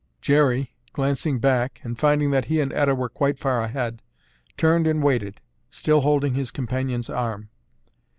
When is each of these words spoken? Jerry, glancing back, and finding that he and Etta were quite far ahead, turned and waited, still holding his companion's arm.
Jerry, 0.19 0.71
glancing 0.93 1.37
back, 1.37 1.79
and 1.83 1.95
finding 1.95 2.31
that 2.31 2.45
he 2.45 2.59
and 2.59 2.73
Etta 2.73 2.95
were 2.95 3.07
quite 3.07 3.37
far 3.37 3.61
ahead, 3.61 4.01
turned 4.57 4.87
and 4.87 5.03
waited, 5.03 5.41
still 5.69 6.01
holding 6.01 6.33
his 6.33 6.49
companion's 6.49 7.07
arm. 7.07 7.49